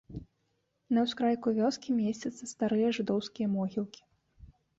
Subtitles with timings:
[0.97, 4.01] На ўскрайку вёскі месцяцца старыя жыдоўскія могілкі.